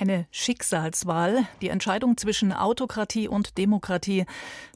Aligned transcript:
Eine 0.00 0.28
Schicksalswahl, 0.30 1.48
die 1.60 1.70
Entscheidung 1.70 2.16
zwischen 2.16 2.52
Autokratie 2.52 3.26
und 3.26 3.58
Demokratie, 3.58 4.26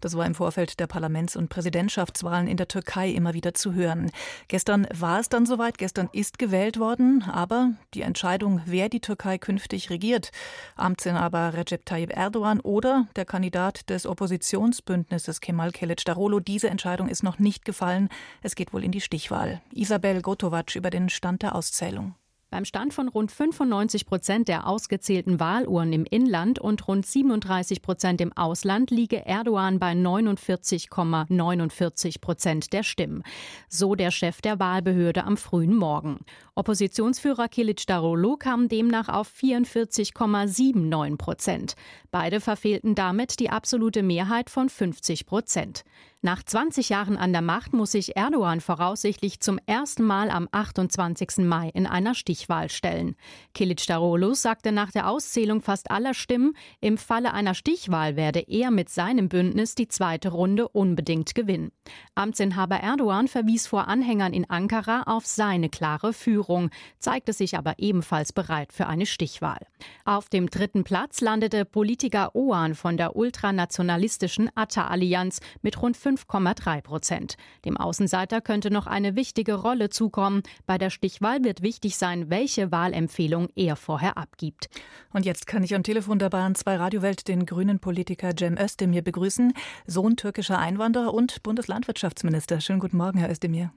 das 0.01 0.17
war 0.17 0.27
im 0.27 0.35
Vorfeld 0.35 0.81
der 0.81 0.89
Parlaments- 0.89 1.37
und 1.37 1.49
Präsidentschaftswahlen 1.49 2.49
in 2.49 2.57
der 2.57 2.67
Türkei 2.67 3.09
immer 3.11 3.33
wieder 3.33 3.55
zu 3.55 3.73
hören. 3.73 4.11
Gestern 4.49 4.85
war 4.93 5.21
es 5.21 5.29
dann 5.29 5.47
soweit, 5.47 5.79
gestern 5.79 6.09
ist 6.13 6.41
gewählt 6.41 6.81
worden, 6.81 7.23
aber 7.23 7.71
die 7.95 8.03
Entscheidung, 8.03 8.63
wer 8.67 8.89
die 8.89 8.99
Türkei 8.99 9.39
künftig 9.39 9.91
regiert, 9.91 10.33
Amtsinhaber 10.75 11.55
Recep 11.55 11.87
Tayyip 11.87 12.17
Erdogan 12.17 12.59
oder 12.59 13.07
der 13.15 13.25
Kandidat 13.25 13.91
des 13.91 14.07
Oppositionsbündnisses 14.07 15.41
Kemal 15.41 15.69
Kılıçdaroğlu, 15.69 16.41
diese 16.41 16.69
Entscheidung 16.69 17.07
ist 17.07 17.23
noch 17.23 17.39
nicht 17.39 17.65
gefallen. 17.65 18.09
Es 18.43 18.57
geht 18.57 18.73
wohl 18.73 18.83
in 18.83 18.91
die 18.91 19.01
Stichwahl. 19.01 19.63
Isabel 19.73 20.21
Gotovac 20.21 20.75
über 20.75 20.91
den 20.91 21.09
Stand 21.11 21.43
der 21.43 21.55
Auszählung. 21.55 22.17
Beim 22.53 22.65
Stand 22.67 22.93
von 22.93 23.09
rund 23.09 23.33
95 23.33 24.05
Prozent 24.05 24.47
der 24.47 24.67
ausgezählten 24.67 25.41
Wahluhren 25.41 25.91
im 25.95 26.05
Inland 26.05 26.59
und 26.59 26.87
rund 26.87 27.07
37 27.07 27.81
Prozent 27.81 28.21
im 28.21 28.37
Ausland 28.37 28.91
liege 28.91 29.25
Erdogan 29.25 29.79
bei 29.79 29.93
49,49 29.93 32.21
Prozent 32.21 32.75
der 32.75 32.83
Stimmen. 32.83 33.23
So 33.71 33.95
der 33.95 34.11
Chef 34.11 34.43
der 34.43 34.61
Wahlbehörde 34.61 35.25
am 35.25 35.39
frühen 35.39 35.75
Morgen. 35.75 36.27
Oppositionsführer 36.55 37.49
Kilic 37.49 37.87
Darolo 37.87 38.37
kam 38.37 38.69
demnach 38.69 39.09
auf 39.09 39.33
44,79 39.33 41.17
Prozent. 41.17 41.75
Beide 42.11 42.41
verfehlten 42.41 42.95
damit 42.95 43.41
die 43.41 43.49
absolute 43.49 44.03
Mehrheit 44.03 44.51
von 44.51 44.69
50 44.69 45.25
Prozent. 45.25 45.85
Nach 46.25 46.41
20 46.41 46.89
Jahren 46.89 47.17
an 47.17 47.33
der 47.33 47.43
Macht 47.43 47.73
muss 47.73 47.91
sich 47.91 48.17
Erdogan 48.17 48.61
voraussichtlich 48.61 49.41
zum 49.41 49.59
ersten 49.67 50.05
Mal 50.05 50.31
am 50.31 50.49
28. 50.53 51.39
Mai 51.39 51.69
in 51.75 51.85
einer 51.85 52.15
Stichwahl 52.15 52.69
stellen. 52.69 53.17
Kilic 53.55 53.85
Darolo 53.89 54.33
sagte 54.33 54.71
nach 54.71 54.93
der 54.93 55.09
Auszählung 55.09 55.63
fast 55.63 55.91
aller 55.91 56.15
Stimmen, 56.15 56.55
im 56.81 56.97
Falle 56.97 57.35
einer 57.35 57.55
Stichwahl 57.55 58.15
werde 58.15 58.39
er 58.39 58.71
mit 58.71 58.89
seinem 58.89 59.29
Bündnis 59.29 59.75
die 59.75 59.89
zweite 59.89 60.29
Runde 60.29 60.69
unbedingt 60.69 61.35
gewinnen. 61.35 61.73
Amtsinhaber 62.15 62.77
Erdogan 62.77 63.27
verwies 63.27 63.67
vor 63.67 63.89
Anhängern 63.89 64.33
in 64.33 64.49
Ankara 64.49 65.03
auf 65.07 65.27
seine 65.27 65.71
klare 65.71 66.13
Führung, 66.13 66.71
zeigte 67.01 67.33
sich 67.33 67.59
aber 67.59 67.75
ebenfalls 67.79 68.33
bereit 68.33 68.73
für 68.73 68.87
eine 68.87 69.07
Stichwahl. 69.07 69.67
Auf 70.05 70.29
dem 70.29 70.49
dritten 70.49 70.85
Platz 70.85 71.21
landete 71.21 71.65
Politiker 71.65 72.37
Oan 72.37 72.77
von 72.77 72.97
der 72.97 73.17
ultranationalistischen 73.17 74.51
Atta-Allianz 74.55 75.41
mit 75.63 75.83
rund 75.83 75.97
5,3 76.17 76.83
Prozent. 76.83 77.37
Dem 77.65 77.77
Außenseiter 77.77 78.41
könnte 78.41 78.71
noch 78.71 78.87
eine 78.87 79.17
wichtige 79.17 79.55
Rolle 79.55 79.91
zukommen. 79.91 80.43
Bei 80.67 80.79
der 80.79 80.91
Stichwahl 80.91 81.45
wird 81.45 81.63
wichtig 81.63 81.97
sein, 81.97 82.31
welche 82.31 82.71
Wahlempfehlung 82.71 83.49
er 83.55 83.77
vorher 83.77 84.17
abgibt. 84.17 84.69
Und 85.13 85.25
jetzt 85.25 85.47
kann 85.47 85.63
ich 85.63 85.75
am 85.75 85.83
Telefon 85.83 86.19
der 86.19 86.31
Bahn 86.31 86.55
2 86.55 86.77
Radiowelt 86.77 87.29
den 87.29 87.47
grünen 87.47 87.79
Politiker 87.79 88.33
Cem 88.39 88.57
Özdemir 88.59 89.03
begrüßen, 89.03 89.53
Sohn 89.87 90.17
türkischer 90.17 90.59
Einwanderer 90.59 91.15
und 91.15 91.43
Bundeslandwirtschaftsminister. 91.43 92.61
Schönen 92.61 92.81
guten 92.81 92.97
Morgen, 92.97 93.19
Herr 93.19 93.31
Özdemir. 93.31 93.73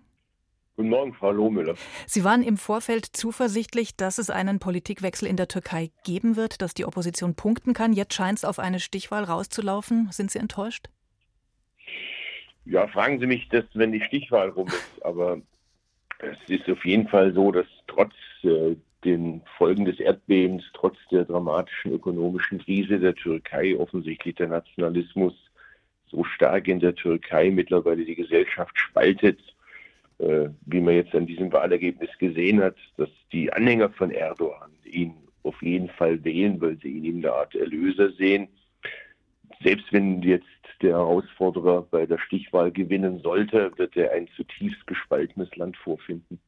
Guten 0.76 0.90
Morgen, 0.90 1.14
Frau 1.14 1.32
Lohmüller. 1.32 1.76
Sie 2.06 2.26
waren 2.26 2.44
im 2.44 2.58
Vorfeld 2.58 3.06
zuversichtlich, 3.06 3.96
dass 3.96 4.18
es 4.18 4.30
einen 4.30 4.60
Politikwechsel 4.60 5.26
in 5.26 5.38
der 5.38 5.48
Türkei 5.48 5.92
geben 6.04 6.36
wird, 6.36 6.62
dass 6.62 6.74
die 6.74 6.84
Opposition 6.84 7.34
punkten 7.34 7.74
kann. 7.74 7.94
Jetzt 7.94 8.14
scheint 8.14 8.40
es 8.40 8.46
auf 8.46 8.60
eine 8.60 8.82
Stichwahl 8.82 9.24
rauszulaufen. 9.24 10.10
Sind 10.12 10.32
Sie 10.32 10.40
enttäuscht? 10.40 10.90
Ja, 12.66 12.88
fragen 12.88 13.20
Sie 13.20 13.28
mich 13.28 13.48
das, 13.50 13.66
wenn 13.74 13.92
die 13.92 14.02
Stichwahl 14.02 14.50
rum 14.50 14.68
ist. 14.68 15.06
Aber 15.06 15.42
es 16.20 16.38
ist 16.48 16.70
auf 16.70 16.84
jeden 16.86 17.08
Fall 17.08 17.34
so, 17.34 17.52
dass 17.52 17.68
trotz 17.88 18.14
äh, 18.44 18.76
den 19.04 19.42
Folgen 19.58 19.86
des 19.86 20.00
Erdbebens, 20.00 20.64
trotz 20.74 20.98
der 21.12 21.26
dramatischen 21.26 21.94
ökonomischen 21.94 22.60
Krise 22.60 23.00
der 23.00 23.16
Türkei 23.16 23.78
offensichtlich 23.78 24.36
der 24.36 24.48
Nationalismus 24.48 25.34
so 26.08 26.24
stark 26.24 26.68
in 26.68 26.80
der 26.80 26.96
Türkei 26.96 27.52
mittlerweile 27.52 28.04
die 28.04 28.16
Gesellschaft 28.16 28.78
spaltet, 28.78 29.40
äh, 30.18 30.50
wie 30.66 30.82
man 30.82 30.96
jetzt 30.96 31.14
an 31.14 31.28
diesem 31.28 31.52
Wahlergebnis 31.52 32.10
gesehen 32.18 32.62
hat, 32.62 32.76
dass 32.98 33.10
die 33.32 33.52
Anhänger 33.54 33.90
von 33.92 34.12
Erdogan 34.12 34.72
ihn 34.86 35.14
auf 35.44 35.62
jeden 35.62 35.90
Fall 35.90 36.24
wählen, 36.24 36.60
weil 36.60 36.78
sie 36.82 36.90
ihn 36.90 37.06
in 37.06 37.22
der 37.22 37.34
Art 37.34 37.54
Erlöser 37.54 38.12
sehen. 38.14 38.48
Selbst 39.64 39.92
wenn 39.92 40.22
jetzt 40.22 40.46
der 40.82 40.94
Herausforderer 40.94 41.84
bei 41.84 42.06
der 42.06 42.18
Stichwahl 42.18 42.72
gewinnen 42.72 43.20
sollte, 43.20 43.72
wird 43.78 43.96
er 43.96 44.12
ein 44.12 44.28
zutiefst 44.36 44.86
gespaltenes 44.88 45.56
Land 45.56 45.78
vorfinden. 45.78 46.40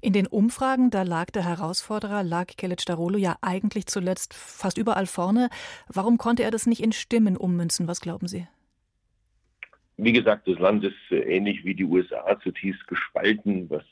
In 0.00 0.12
den 0.12 0.26
Umfragen, 0.26 0.90
da 0.90 1.02
lag 1.02 1.26
der 1.26 1.44
Herausforderer, 1.44 2.22
lag 2.22 2.46
Kelic 2.56 2.84
Darolo 2.86 3.18
ja 3.18 3.36
eigentlich 3.42 3.86
zuletzt 3.86 4.34
fast 4.34 4.78
überall 4.78 5.06
vorne. 5.06 5.50
Warum 5.88 6.16
konnte 6.18 6.42
er 6.42 6.50
das 6.50 6.66
nicht 6.66 6.82
in 6.82 6.92
Stimmen 6.92 7.36
ummünzen? 7.36 7.86
Was 7.86 8.00
glauben 8.00 8.28
Sie? 8.28 8.46
Wie 9.96 10.12
gesagt, 10.12 10.48
das 10.48 10.58
Land 10.58 10.84
ist 10.84 10.94
äh, 11.10 11.18
ähnlich 11.18 11.64
wie 11.64 11.74
die 11.74 11.84
USA 11.84 12.38
zutiefst 12.40 12.86
gespalten, 12.86 13.68
was 13.68 13.84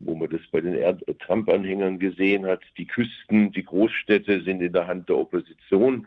wo 0.00 0.14
man 0.14 0.28
das 0.28 0.40
bei 0.50 0.60
den 0.60 0.76
Trump-Anhängern 1.20 1.98
gesehen 1.98 2.46
hat. 2.46 2.60
Die 2.76 2.86
Küsten, 2.86 3.52
die 3.52 3.64
Großstädte 3.64 4.42
sind 4.42 4.60
in 4.60 4.72
der 4.72 4.86
Hand 4.86 5.08
der 5.08 5.16
Opposition 5.16 6.06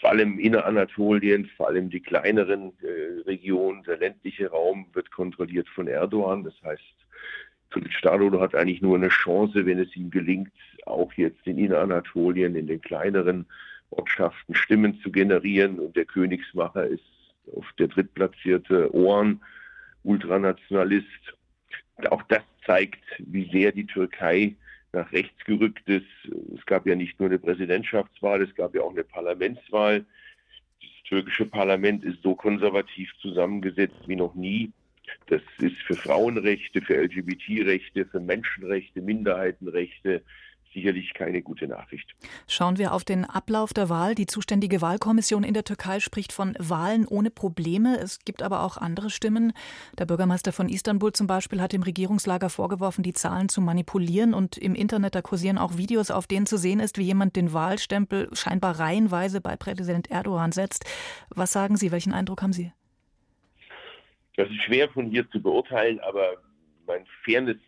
vor 0.00 0.10
allem 0.10 0.38
Inneranatolien, 0.38 1.46
vor 1.56 1.68
allem 1.68 1.90
die 1.90 2.00
kleineren 2.00 2.72
äh, 2.82 3.20
Regionen, 3.26 3.82
der 3.82 3.98
ländliche 3.98 4.50
Raum 4.50 4.86
wird 4.94 5.10
kontrolliert 5.10 5.68
von 5.68 5.86
Erdogan. 5.88 6.42
Das 6.42 6.54
heißt, 6.64 6.82
Kılıçdaroğlu 7.70 8.40
hat 8.40 8.54
eigentlich 8.54 8.80
nur 8.80 8.96
eine 8.96 9.08
Chance, 9.08 9.66
wenn 9.66 9.78
es 9.78 9.94
ihm 9.94 10.10
gelingt, 10.10 10.52
auch 10.86 11.12
jetzt 11.14 11.46
in 11.46 11.58
Inneranatolien, 11.58 12.56
in 12.56 12.66
den 12.66 12.80
kleineren 12.80 13.46
Ortschaften 13.90 14.54
Stimmen 14.54 15.00
zu 15.02 15.12
generieren. 15.12 15.78
Und 15.78 15.94
der 15.96 16.06
Königsmacher 16.06 16.86
ist 16.86 17.04
auf 17.54 17.66
der 17.78 17.88
drittplatzierte 17.88 18.92
Ohren, 18.94 19.42
Ultranationalist. 20.02 21.06
Auch 22.08 22.22
das 22.24 22.42
zeigt, 22.64 23.04
wie 23.18 23.50
sehr 23.50 23.72
die 23.72 23.86
Türkei 23.86 24.56
nach 24.92 25.12
rechts 25.12 25.44
gerückt 25.44 25.88
ist. 25.88 26.06
Es 26.56 26.64
gab 26.66 26.86
ja 26.86 26.94
nicht 26.94 27.18
nur 27.20 27.28
eine 27.28 27.38
Präsidentschaftswahl, 27.38 28.42
es 28.42 28.54
gab 28.54 28.74
ja 28.74 28.82
auch 28.82 28.90
eine 28.90 29.04
Parlamentswahl. 29.04 30.04
Das 30.80 30.90
türkische 31.08 31.46
Parlament 31.46 32.04
ist 32.04 32.22
so 32.22 32.34
konservativ 32.34 33.10
zusammengesetzt 33.20 34.06
wie 34.06 34.16
noch 34.16 34.34
nie. 34.34 34.72
Das 35.26 35.42
ist 35.58 35.76
für 35.86 35.94
Frauenrechte, 35.94 36.80
für 36.80 37.02
LGBT-Rechte, 37.02 38.06
für 38.06 38.20
Menschenrechte, 38.20 39.00
Minderheitenrechte 39.00 40.22
sicherlich 40.72 41.12
keine 41.14 41.42
gute 41.42 41.66
Nachricht. 41.66 42.14
Schauen 42.46 42.78
wir 42.78 42.92
auf 42.92 43.04
den 43.04 43.24
Ablauf 43.24 43.72
der 43.72 43.88
Wahl. 43.88 44.14
Die 44.14 44.26
zuständige 44.26 44.80
Wahlkommission 44.80 45.42
in 45.42 45.54
der 45.54 45.64
Türkei 45.64 46.00
spricht 46.00 46.32
von 46.32 46.54
Wahlen 46.58 47.06
ohne 47.06 47.30
Probleme. 47.30 47.98
Es 47.98 48.20
gibt 48.24 48.42
aber 48.42 48.62
auch 48.62 48.76
andere 48.76 49.10
Stimmen. 49.10 49.52
Der 49.98 50.06
Bürgermeister 50.06 50.52
von 50.52 50.68
Istanbul 50.68 51.12
zum 51.12 51.26
Beispiel 51.26 51.60
hat 51.60 51.72
dem 51.72 51.82
Regierungslager 51.82 52.50
vorgeworfen, 52.50 53.02
die 53.02 53.12
Zahlen 53.12 53.48
zu 53.48 53.60
manipulieren. 53.60 54.34
Und 54.34 54.56
im 54.56 54.74
Internet, 54.74 55.14
da 55.14 55.22
kursieren 55.22 55.58
auch 55.58 55.76
Videos, 55.76 56.10
auf 56.10 56.26
denen 56.26 56.46
zu 56.46 56.56
sehen 56.56 56.80
ist, 56.80 56.98
wie 56.98 57.04
jemand 57.04 57.36
den 57.36 57.52
Wahlstempel 57.52 58.28
scheinbar 58.32 58.78
reihenweise 58.78 59.40
bei 59.40 59.56
Präsident 59.56 60.10
Erdogan 60.10 60.52
setzt. 60.52 60.84
Was 61.30 61.52
sagen 61.52 61.76
Sie? 61.76 61.92
Welchen 61.92 62.12
Eindruck 62.12 62.42
haben 62.42 62.52
Sie? 62.52 62.72
Das 64.36 64.48
ist 64.48 64.62
schwer 64.62 64.88
von 64.88 65.06
hier 65.10 65.28
zu 65.30 65.42
beurteilen, 65.42 66.00
aber 66.00 66.36
mein 66.86 67.04
Fairness 67.24 67.58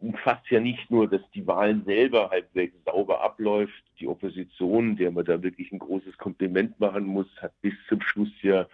umfasst 0.00 0.48
ja 0.50 0.60
nicht 0.60 0.90
nur, 0.90 1.08
dass 1.08 1.22
die 1.34 1.46
Wahlen 1.46 1.84
selber 1.84 2.30
halbwegs 2.30 2.74
sauber 2.84 3.22
abläuft. 3.22 3.82
Die 3.98 4.06
Opposition, 4.06 4.96
der 4.96 5.10
man 5.10 5.24
da 5.24 5.42
wirklich 5.42 5.72
ein 5.72 5.78
großes 5.78 6.16
Kompliment 6.18 6.78
machen 6.78 7.04
muss, 7.04 7.26
hat 7.40 7.52
bis 7.62 7.74
zum 7.88 8.00
Schluss 8.00 8.30
ja 8.42 8.66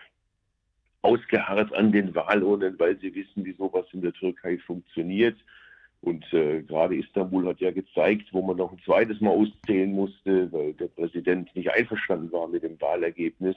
ausgeharrt 1.03 1.73
an 1.75 1.93
den 1.93 2.15
Wahlurnen, 2.15 2.79
weil 2.79 2.99
sie 2.99 3.15
wissen, 3.15 3.44
wie 3.44 3.53
sowas 3.53 3.87
in 3.93 4.03
der 4.03 4.12
Türkei 4.12 4.59
funktioniert. 4.59 5.37
Und 6.00 6.31
äh, 6.35 6.62
gerade 6.62 6.97
Istanbul 6.97 7.47
hat 7.47 7.61
ja 7.61 7.71
gezeigt, 7.71 8.29
wo 8.32 8.43
man 8.43 8.59
noch 8.59 8.73
ein 8.73 8.81
zweites 8.85 9.21
Mal 9.23 9.31
auszählen 9.31 9.91
musste, 9.91 10.53
weil 10.53 10.75
der 10.75 10.88
Präsident 10.88 11.55
nicht 11.56 11.71
einverstanden 11.71 12.31
war 12.31 12.47
mit 12.47 12.62
dem 12.62 12.79
Wahlergebnis 12.81 13.56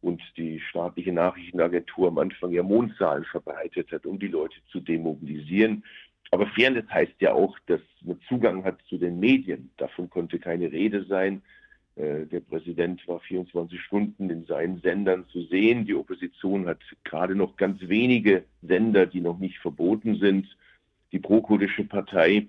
und 0.00 0.22
die 0.38 0.60
staatliche 0.60 1.12
Nachrichtenagentur 1.12 2.08
am 2.08 2.18
Anfang 2.18 2.52
ja 2.52 2.62
Mondzahlen 2.62 3.24
verbreitet 3.24 3.92
hat, 3.92 4.06
um 4.06 4.18
die 4.18 4.28
Leute 4.28 4.56
zu 4.70 4.80
demobilisieren. 4.80 5.84
Aber 6.30 6.46
Fairness 6.48 6.88
heißt 6.90 7.20
ja 7.20 7.32
auch, 7.32 7.56
dass 7.66 7.80
man 8.02 8.20
Zugang 8.28 8.64
hat 8.64 8.78
zu 8.88 8.98
den 8.98 9.20
Medien. 9.20 9.70
Davon 9.76 10.10
konnte 10.10 10.38
keine 10.38 10.70
Rede 10.72 11.04
sein. 11.04 11.42
Äh, 11.96 12.26
der 12.26 12.40
Präsident 12.40 13.06
war 13.06 13.20
24 13.20 13.80
Stunden 13.80 14.30
in 14.30 14.44
seinen 14.46 14.80
Sendern 14.80 15.26
zu 15.28 15.42
sehen. 15.42 15.86
Die 15.86 15.94
Opposition 15.94 16.66
hat 16.66 16.80
gerade 17.04 17.34
noch 17.34 17.56
ganz 17.56 17.80
wenige 17.82 18.44
Sender, 18.62 19.06
die 19.06 19.20
noch 19.20 19.38
nicht 19.38 19.58
verboten 19.58 20.16
sind. 20.16 20.46
Die 21.12 21.20
prokurdische 21.20 21.84
Partei 21.84 22.48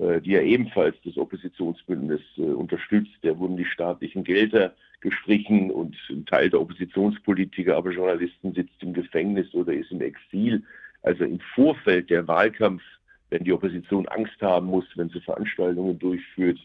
äh, 0.00 0.22
die 0.22 0.30
ja 0.30 0.40
ebenfalls 0.40 0.96
das 1.04 1.18
Oppositionsbündnis 1.18 2.22
äh, 2.38 2.40
unterstützt. 2.40 3.12
Da 3.20 3.38
wurden 3.38 3.58
die 3.58 3.66
staatlichen 3.66 4.24
Gelder 4.24 4.74
gestrichen 5.02 5.70
und 5.70 5.94
ein 6.08 6.24
Teil 6.24 6.48
der 6.48 6.62
Oppositionspolitiker, 6.62 7.76
aber 7.76 7.90
Journalisten 7.90 8.54
sitzt 8.54 8.82
im 8.82 8.94
Gefängnis 8.94 9.52
oder 9.52 9.74
ist 9.74 9.92
im 9.92 10.00
Exil. 10.00 10.62
Also 11.02 11.24
im 11.24 11.40
Vorfeld 11.54 12.08
der 12.08 12.26
Wahlkampf, 12.26 12.82
wenn 13.30 13.44
die 13.44 13.52
Opposition 13.52 14.06
Angst 14.08 14.40
haben 14.40 14.66
muss, 14.66 14.84
wenn 14.96 15.08
sie 15.08 15.20
Veranstaltungen 15.20 15.98
durchführt, 15.98 16.58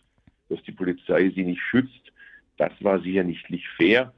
dass 0.49 0.61
die 0.63 0.71
Polizei 0.71 1.31
sie 1.33 1.43
nicht 1.43 1.61
schützt, 1.61 2.11
das 2.57 2.71
war 2.81 2.99
sicher 3.01 3.23
nicht 3.23 3.45
fair. 3.77 4.13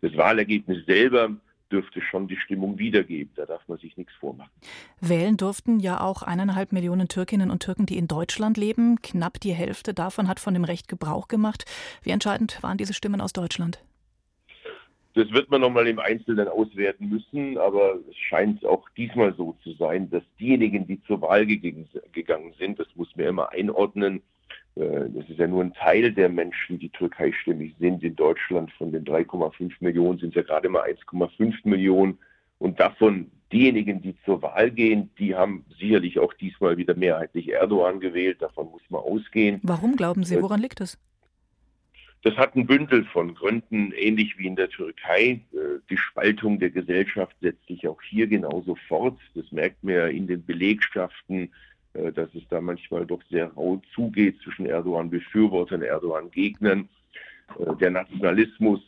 Das 0.00 0.16
Wahlergebnis 0.16 0.84
selber 0.86 1.30
dürfte 1.70 2.00
schon 2.00 2.28
die 2.28 2.36
Stimmung 2.36 2.78
wiedergeben. 2.78 3.32
Da 3.36 3.46
darf 3.46 3.66
man 3.68 3.78
sich 3.78 3.96
nichts 3.96 4.12
vormachen. 4.14 4.50
Wählen 5.00 5.36
durften 5.36 5.80
ja 5.80 6.00
auch 6.00 6.22
eineinhalb 6.22 6.72
Millionen 6.72 7.08
Türkinnen 7.08 7.50
und 7.50 7.62
Türken, 7.62 7.86
die 7.86 7.98
in 7.98 8.08
Deutschland 8.08 8.56
leben. 8.56 9.00
Knapp 9.02 9.40
die 9.40 9.52
Hälfte 9.52 9.94
davon 9.94 10.28
hat 10.28 10.40
von 10.40 10.54
dem 10.54 10.64
Recht 10.64 10.88
Gebrauch 10.88 11.28
gemacht. 11.28 11.64
Wie 12.02 12.10
entscheidend 12.10 12.62
waren 12.62 12.78
diese 12.78 12.94
Stimmen 12.94 13.20
aus 13.20 13.32
Deutschland? 13.32 13.80
Das 15.18 15.32
wird 15.32 15.50
man 15.50 15.62
nochmal 15.62 15.88
im 15.88 15.98
Einzelnen 15.98 16.46
auswerten 16.46 17.08
müssen, 17.08 17.58
aber 17.58 17.98
es 18.08 18.16
scheint 18.16 18.64
auch 18.64 18.88
diesmal 18.90 19.34
so 19.34 19.56
zu 19.64 19.72
sein, 19.72 20.08
dass 20.10 20.22
diejenigen, 20.38 20.86
die 20.86 21.02
zur 21.08 21.20
Wahl 21.20 21.44
gegangen 21.44 22.54
sind, 22.56 22.78
das 22.78 22.86
muss 22.94 23.08
man 23.16 23.26
immer 23.26 23.50
einordnen, 23.50 24.22
äh, 24.76 25.10
das 25.10 25.28
ist 25.28 25.40
ja 25.40 25.48
nur 25.48 25.64
ein 25.64 25.74
Teil 25.74 26.12
der 26.12 26.28
Menschen, 26.28 26.78
die 26.78 26.90
türkeistimmig 26.90 27.74
sind. 27.80 28.04
In 28.04 28.14
Deutschland 28.14 28.70
von 28.78 28.92
den 28.92 29.04
3,5 29.04 29.72
Millionen 29.80 30.20
sind 30.20 30.28
es 30.28 30.34
ja 30.36 30.42
gerade 30.42 30.68
mal 30.68 30.84
1,5 30.84 31.52
Millionen. 31.64 32.18
Und 32.60 32.78
davon 32.78 33.28
diejenigen, 33.52 34.00
die 34.00 34.14
zur 34.24 34.40
Wahl 34.42 34.70
gehen, 34.70 35.10
die 35.18 35.34
haben 35.34 35.64
sicherlich 35.80 36.20
auch 36.20 36.32
diesmal 36.34 36.76
wieder 36.76 36.94
mehrheitlich 36.94 37.48
Erdogan 37.48 37.98
gewählt. 37.98 38.40
Davon 38.40 38.70
muss 38.70 38.82
man 38.88 39.00
ausgehen. 39.00 39.58
Warum 39.64 39.96
glauben 39.96 40.22
Sie? 40.22 40.36
Äh, 40.36 40.42
Woran 40.42 40.60
liegt 40.60 40.80
es? 40.80 40.96
Das 42.22 42.36
hat 42.36 42.56
ein 42.56 42.66
Bündel 42.66 43.04
von 43.04 43.34
Gründen, 43.34 43.92
ähnlich 43.92 44.38
wie 44.38 44.46
in 44.46 44.56
der 44.56 44.68
Türkei. 44.68 45.40
Äh, 45.52 45.78
die 45.88 45.96
Spaltung 45.96 46.58
der 46.58 46.70
Gesellschaft 46.70 47.36
setzt 47.40 47.66
sich 47.66 47.86
auch 47.86 48.02
hier 48.02 48.26
genauso 48.26 48.76
fort. 48.88 49.18
Das 49.34 49.50
merkt 49.52 49.84
man 49.84 49.94
ja 49.94 50.06
in 50.06 50.26
den 50.26 50.44
Belegschaften 50.44 51.50
äh, 51.94 52.12
dass 52.12 52.28
es 52.34 52.42
da 52.48 52.60
manchmal 52.60 53.06
doch 53.06 53.22
sehr 53.30 53.52
rau 53.52 53.80
zugeht 53.94 54.40
zwischen 54.42 54.66
Erdogan-Befürwortern, 54.66 55.82
Erdogan-Gegnern. 55.82 56.88
Äh, 57.58 57.76
der 57.76 57.90
Nationalismus, 57.90 58.80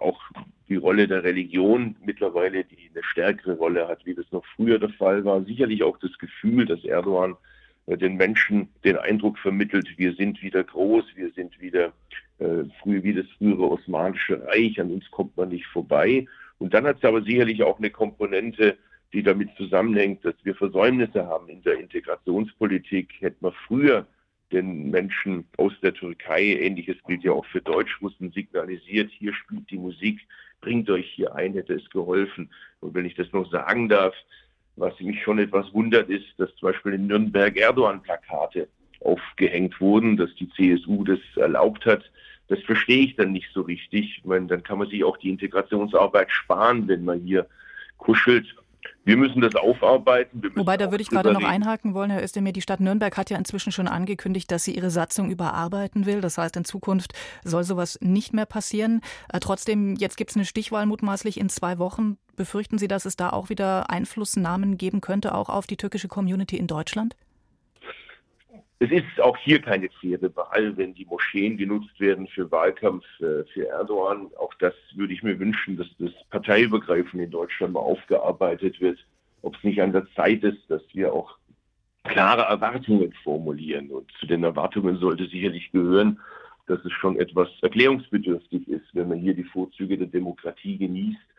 auch 0.00 0.20
die 0.68 0.74
Rolle 0.74 1.06
der 1.06 1.22
Religion 1.22 1.94
mittlerweile, 2.04 2.64
die 2.64 2.90
eine 2.92 3.04
stärkere 3.04 3.52
Rolle 3.52 3.86
hat, 3.86 4.04
wie 4.04 4.14
das 4.16 4.26
noch 4.32 4.44
früher 4.56 4.80
der 4.80 4.88
Fall 4.88 5.24
war. 5.24 5.44
Sicherlich 5.44 5.84
auch 5.84 5.96
das 5.98 6.18
Gefühl, 6.18 6.66
dass 6.66 6.84
Erdogan 6.84 7.36
den 7.86 8.16
Menschen 8.16 8.68
den 8.84 8.96
Eindruck 8.96 9.38
vermittelt, 9.38 9.88
wir 9.96 10.14
sind 10.14 10.42
wieder 10.42 10.64
groß, 10.64 11.04
wir 11.14 11.30
sind 11.32 11.60
wieder 11.60 11.92
äh, 12.38 12.64
früh 12.82 13.02
wie 13.02 13.14
das 13.14 13.26
frühere 13.38 13.70
Osmanische 13.70 14.46
Reich, 14.46 14.80
an 14.80 14.90
uns 14.90 15.10
kommt 15.10 15.36
man 15.36 15.50
nicht 15.50 15.66
vorbei. 15.66 16.26
Und 16.58 16.72
dann 16.72 16.86
hat 16.86 16.98
es 16.98 17.04
aber 17.04 17.22
sicherlich 17.22 17.62
auch 17.62 17.78
eine 17.78 17.90
Komponente 17.90 18.78
die 19.14 19.22
damit 19.22 19.48
zusammenhängt, 19.56 20.24
dass 20.24 20.34
wir 20.42 20.56
Versäumnisse 20.56 21.24
haben 21.26 21.48
in 21.48 21.62
der 21.62 21.78
Integrationspolitik. 21.78 23.14
Hätten 23.20 23.46
wir 23.46 23.54
früher 23.66 24.06
den 24.52 24.90
Menschen 24.90 25.46
aus 25.56 25.72
der 25.82 25.94
Türkei, 25.94 26.58
ähnliches 26.60 26.96
gilt 27.06 27.22
ja 27.22 27.32
auch 27.32 27.46
für 27.46 27.62
Deutschrussen, 27.62 28.32
signalisiert, 28.32 29.10
hier 29.10 29.32
spielt 29.32 29.70
die 29.70 29.78
Musik, 29.78 30.20
bringt 30.60 30.90
euch 30.90 31.08
hier 31.12 31.34
ein, 31.34 31.54
hätte 31.54 31.74
es 31.74 31.88
geholfen. 31.90 32.50
Und 32.80 32.94
wenn 32.94 33.06
ich 33.06 33.14
das 33.14 33.32
noch 33.32 33.48
sagen 33.50 33.88
darf, 33.88 34.14
was 34.76 34.98
mich 35.00 35.22
schon 35.22 35.38
etwas 35.38 35.72
wundert, 35.72 36.08
ist, 36.08 36.26
dass 36.38 36.54
zum 36.56 36.70
Beispiel 36.70 36.94
in 36.94 37.06
Nürnberg 37.06 37.56
Erdogan-Plakate 37.56 38.68
aufgehängt 39.00 39.80
wurden, 39.80 40.16
dass 40.16 40.34
die 40.34 40.48
CSU 40.50 41.04
das 41.04 41.18
erlaubt 41.36 41.86
hat. 41.86 42.10
Das 42.48 42.60
verstehe 42.60 43.04
ich 43.04 43.16
dann 43.16 43.32
nicht 43.32 43.48
so 43.52 43.62
richtig. 43.62 44.18
Ich 44.18 44.24
meine, 44.24 44.46
dann 44.46 44.62
kann 44.62 44.78
man 44.78 44.88
sich 44.88 45.04
auch 45.04 45.16
die 45.16 45.30
Integrationsarbeit 45.30 46.30
sparen, 46.30 46.88
wenn 46.88 47.04
man 47.04 47.20
hier 47.20 47.46
kuschelt 47.98 48.54
wir 49.04 49.16
müssen 49.16 49.40
das 49.40 49.54
aufarbeiten. 49.54 50.42
Wobei, 50.54 50.76
da 50.76 50.90
würde 50.90 51.02
ich 51.02 51.10
gerade 51.10 51.32
noch 51.32 51.44
einhaken 51.44 51.94
wollen, 51.94 52.10
Herr 52.10 52.22
Özdemir. 52.22 52.52
Die 52.52 52.62
Stadt 52.62 52.80
Nürnberg 52.80 53.16
hat 53.16 53.30
ja 53.30 53.36
inzwischen 53.36 53.70
schon 53.70 53.86
angekündigt, 53.86 54.50
dass 54.50 54.64
sie 54.64 54.74
ihre 54.74 54.90
Satzung 54.90 55.30
überarbeiten 55.30 56.06
will. 56.06 56.20
Das 56.20 56.38
heißt, 56.38 56.56
in 56.56 56.64
Zukunft 56.64 57.12
soll 57.44 57.64
sowas 57.64 57.98
nicht 58.00 58.32
mehr 58.32 58.46
passieren. 58.46 59.02
Äh, 59.32 59.40
trotzdem, 59.40 59.96
jetzt 59.96 60.16
gibt 60.16 60.30
es 60.30 60.36
eine 60.36 60.46
Stichwahl 60.46 60.86
mutmaßlich 60.86 61.38
in 61.38 61.48
zwei 61.48 61.78
Wochen. 61.78 62.16
Befürchten 62.36 62.78
Sie, 62.78 62.88
dass 62.88 63.04
es 63.04 63.16
da 63.16 63.30
auch 63.30 63.48
wieder 63.50 63.90
Einflussnahmen 63.90 64.78
geben 64.78 65.00
könnte, 65.00 65.34
auch 65.34 65.48
auf 65.48 65.66
die 65.66 65.76
türkische 65.76 66.08
Community 66.08 66.56
in 66.56 66.66
Deutschland? 66.66 67.14
Es 68.80 68.90
ist 68.90 69.20
auch 69.20 69.36
hier 69.36 69.60
keine 69.60 69.88
faire 70.00 70.34
Wahl, 70.36 70.76
wenn 70.76 70.94
die 70.94 71.04
Moscheen 71.04 71.56
genutzt 71.56 71.98
werden 72.00 72.26
für 72.26 72.50
Wahlkampf 72.50 73.04
äh, 73.20 73.44
für 73.52 73.68
Erdogan. 73.68 74.30
Auch 74.38 74.52
das 74.54 74.74
würde 74.94 75.14
ich 75.14 75.22
mir 75.22 75.38
wünschen, 75.38 75.76
dass 75.76 75.86
das 75.98 76.10
parteiübergreifend 76.30 77.22
in 77.22 77.30
Deutschland 77.30 77.74
mal 77.74 77.80
aufgearbeitet 77.80 78.80
wird. 78.80 78.98
Ob 79.42 79.56
es 79.56 79.64
nicht 79.64 79.80
an 79.80 79.92
der 79.92 80.06
Zeit 80.14 80.42
ist, 80.42 80.68
dass 80.68 80.82
wir 80.92 81.12
auch 81.12 81.38
klare 82.04 82.42
Erwartungen 82.42 83.12
formulieren. 83.22 83.90
Und 83.90 84.10
zu 84.18 84.26
den 84.26 84.42
Erwartungen 84.42 84.98
sollte 84.98 85.26
sicherlich 85.26 85.70
gehören, 85.70 86.20
dass 86.66 86.84
es 86.84 86.92
schon 86.92 87.18
etwas 87.18 87.48
erklärungsbedürftig 87.62 88.68
ist, 88.68 88.86
wenn 88.94 89.08
man 89.08 89.18
hier 89.18 89.34
die 89.34 89.44
Vorzüge 89.44 89.98
der 89.98 90.08
Demokratie 90.08 90.78
genießt 90.78 91.33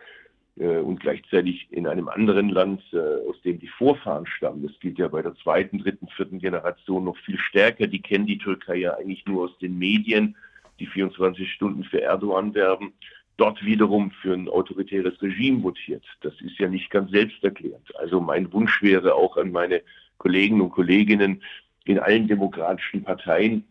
und 0.58 1.02
gleichzeitig 1.02 1.68
in 1.72 1.86
einem 1.86 2.08
anderen 2.08 2.50
Land, 2.50 2.82
äh, 2.94 2.98
aus 3.30 3.42
dem 3.44 3.60
die 3.60 3.68
Vorfahren 3.68 4.26
stammen. 4.26 4.66
Das 4.66 4.80
gilt 4.80 4.98
ja 4.98 5.10
bei 5.10 5.22
der 5.22 5.36
zweiten, 5.36 5.80
dritten, 5.80 6.08
vierten 6.08 6.40
Generation 6.40 7.04
noch 7.04 7.18
viel 7.18 7.38
stärker. 7.38 7.88
Die 7.88 8.02
kennen 8.02 8.26
die 8.26 8.38
Türkei 8.38 8.78
ja 8.78 8.96
eigentlich 8.96 9.26
nur 9.26 9.46
aus 9.46 9.58
den 9.60 9.78
Medien, 9.78 10.36
die 10.80 10.88
24 10.88 11.52
Stunden 11.52 11.84
für 11.84 12.02
Erdogan 12.02 12.54
werben. 12.54 12.94
Dort 13.38 13.66
wiederum 13.66 14.12
für 14.12 14.34
ein 14.34 14.48
autoritäres 14.48 15.22
Regime 15.22 15.62
votiert. 15.62 16.06
Das 16.22 16.34
ist 16.40 16.58
ja 16.58 16.70
nicht 16.70 16.90
ganz 16.90 17.12
selbsterklärend. 17.12 17.94
Also 17.98 18.22
mein 18.22 18.52
Wunsch 18.54 18.82
wäre 18.82 19.14
auch 19.14 19.36
an 19.36 19.52
meine 19.52 19.82
Kollegen 20.20 20.62
und 20.62 20.70
Kolleginnen 20.70 21.44
in 21.84 22.00
allen 22.00 22.30
demokratischen 22.30 23.04
Parteien, 23.04 23.66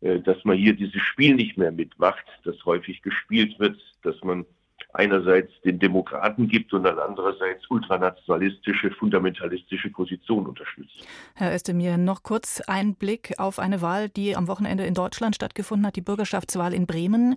äh, 0.00 0.18
dass 0.18 0.44
man 0.44 0.56
hier 0.56 0.74
dieses 0.74 1.00
Spiel 1.00 1.36
nicht 1.36 1.56
mehr 1.56 1.70
mitmacht, 1.70 2.24
das 2.42 2.56
häufig 2.64 3.02
gespielt 3.02 3.56
wird, 3.60 3.78
dass 4.02 4.20
man 4.24 4.44
einerseits 4.94 5.50
den 5.62 5.78
Demokraten 5.78 6.48
gibt 6.48 6.72
und 6.72 6.84
dann 6.84 6.98
andererseits 6.98 7.68
ultranationalistische, 7.68 8.90
fundamentalistische 8.92 9.90
Positionen 9.90 10.46
unterstützt. 10.46 11.04
Herr 11.34 11.54
Özdemir, 11.54 11.98
noch 11.98 12.22
kurz 12.22 12.60
ein 12.62 12.94
Blick 12.94 13.34
auf 13.38 13.58
eine 13.58 13.82
Wahl, 13.82 14.08
die 14.08 14.36
am 14.36 14.48
Wochenende 14.48 14.86
in 14.86 14.94
Deutschland 14.94 15.34
stattgefunden 15.34 15.86
hat, 15.86 15.96
die 15.96 16.00
Bürgerschaftswahl 16.00 16.72
in 16.72 16.86
Bremen. 16.86 17.36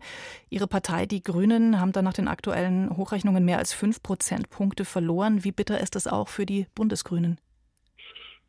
Ihre 0.50 0.68
Partei, 0.68 1.06
die 1.08 1.24
Grünen, 1.24 1.82
haben 1.82 1.92
dann 1.92 2.06
nach 2.06 2.14
den 2.14 2.28
aktuellen 2.28 2.96
Hochrechnungen 2.96 3.44
mehr 3.44 3.58
als 3.58 3.74
fünf 3.74 4.04
Prozentpunkte 4.04 4.86
verloren. 4.86 5.44
Wie 5.44 5.52
bitter 5.52 5.82
ist 5.82 5.96
das 5.96 6.08
auch 6.08 6.28
für 6.28 6.46
die 6.46 6.68
Bundesgrünen? 6.76 7.40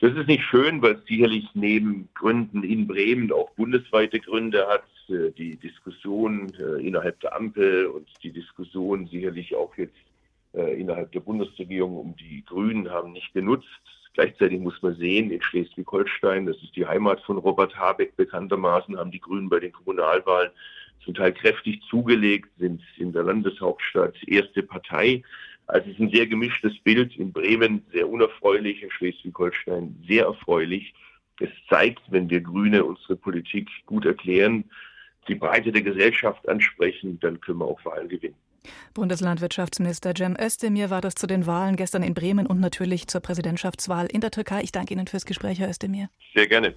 Das 0.01 0.15
ist 0.15 0.29
nicht 0.29 0.45
schön, 0.45 0.81
weil 0.81 0.93
es 0.93 1.05
sicherlich 1.07 1.49
neben 1.55 2.09
Gründen 2.15 2.63
in 2.63 2.87
Bremen 2.87 3.33
auch 3.33 3.51
bundesweite 3.53 4.21
Gründe 4.21 4.67
hat. 4.69 4.85
Äh, 5.09 5.31
die 5.33 5.57
Diskussion 5.57 6.53
äh, 6.59 6.87
innerhalb 6.87 7.21
der 7.21 7.35
Ampel 7.35 7.87
und 7.87 8.09
die 8.23 8.33
Diskussion 8.33 9.07
sicherlich 9.07 9.55
auch 9.55 9.77
jetzt 9.77 9.97
äh, 10.55 10.81
innerhalb 10.81 11.13
der 11.13 11.21
Bundesregierung 11.21 11.97
um 11.97 12.17
die 12.17 12.45
Grünen 12.45 12.91
haben 12.91 13.13
nicht 13.13 13.33
genutzt. 13.33 13.67
Gleichzeitig 14.15 14.61
muss 14.61 14.81
man 14.83 14.97
sehen, 14.97 15.31
in 15.31 15.41
Schleswig-Holstein, 15.41 16.47
das 16.47 16.57
ist 16.63 16.75
die 16.75 16.87
Heimat 16.87 17.21
von 17.21 17.39
Robert 17.39 17.77
Habeck 17.77 18.17
bekanntermaßen, 18.17 18.99
haben 18.99 19.11
die 19.11 19.21
Grünen 19.21 19.49
bei 19.49 19.61
den 19.61 19.73
Kommunalwahlen 19.73 20.51
zum 21.05 21.15
Teil 21.15 21.33
kräftig 21.33 21.81
zugelegt, 21.89 22.51
sind 22.59 22.83
in 22.97 23.13
der 23.13 23.23
Landeshauptstadt 23.23 24.17
erste 24.27 24.63
Partei. 24.63 25.23
Also 25.69 25.89
es 25.89 25.95
ist 25.95 26.01
ein 26.01 26.11
sehr 26.11 26.27
gemischtes 26.27 26.77
Bild. 26.81 27.17
In 27.17 27.33
Bremen 27.33 27.85
sehr 27.93 28.09
unerfreulich, 28.09 28.83
in 28.83 28.91
Schleswig-Holstein 28.91 30.03
sehr 30.09 30.25
erfreulich. 30.25 30.95
Es 31.41 31.51
zeigt, 31.69 32.03
wenn 32.11 32.29
wir 32.29 32.41
Grüne 32.41 32.85
unsere 32.85 33.15
Politik 33.15 33.69
gut 33.87 34.05
erklären, 34.05 34.65
die 35.27 35.35
Breite 35.35 35.73
der 35.73 35.83
Gesellschaft 35.83 36.49
ansprechen, 36.49 37.19
dann 37.21 37.41
können 37.41 37.59
wir 37.59 37.67
auch 37.67 37.85
Wahlen 37.85 38.09
gewinnen. 38.09 38.37
Bundeslandwirtschaftsminister 38.95 40.15
Cem 40.17 40.37
Özdemir 40.39 40.91
war 40.91 41.01
das 41.01 41.15
zu 41.15 41.27
den 41.27 41.47
Wahlen 41.47 41.77
gestern 41.77 42.03
in 42.03 42.15
Bremen 42.15 42.47
und 42.47 42.61
natürlich 42.61 43.07
zur 43.07 43.21
Präsidentschaftswahl 43.21 44.07
in 44.07 44.21
der 44.21 44.31
Türkei. 44.31 44.63
Ich 44.63 44.73
danke 44.73 44.95
Ihnen 44.95 45.07
fürs 45.07 45.25
Gespräch, 45.25 45.59
Herr 45.59 45.71
Özdemir. 45.71 46.09
Sehr 46.35 46.47
gerne. 46.47 46.75